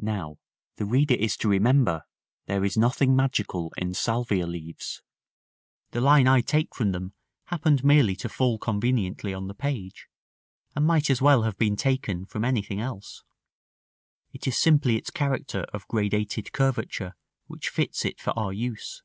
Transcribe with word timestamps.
[Illustration: 0.00 0.04
Fig. 0.04 0.08
LX.]§ 0.08 0.16
XIII. 0.16 0.16
Now, 0.30 0.38
the 0.78 0.84
reader 0.90 1.14
is 1.14 1.36
to 1.36 1.48
remember, 1.48 2.02
there 2.46 2.64
is 2.64 2.76
nothing 2.76 3.14
magical 3.14 3.72
in 3.76 3.94
salvia 3.94 4.48
leaves: 4.48 5.00
the 5.92 6.00
line 6.00 6.26
I 6.26 6.40
take 6.40 6.74
from 6.74 6.90
them 6.90 7.12
happened 7.44 7.84
merely 7.84 8.16
to 8.16 8.28
fall 8.28 8.58
conveniently 8.58 9.32
on 9.32 9.46
the 9.46 9.54
page, 9.54 10.08
and 10.74 10.84
might 10.84 11.08
as 11.08 11.22
well 11.22 11.42
have 11.44 11.56
been 11.56 11.76
taken 11.76 12.24
from 12.26 12.44
anything 12.44 12.80
else; 12.80 13.22
it 14.32 14.48
is 14.48 14.58
simply 14.58 14.96
its 14.96 15.10
character 15.10 15.60
of 15.72 15.86
gradated 15.86 16.50
curvature 16.52 17.14
which 17.46 17.68
fits 17.68 18.04
it 18.04 18.18
for 18.20 18.36
our 18.36 18.52
use. 18.52 19.04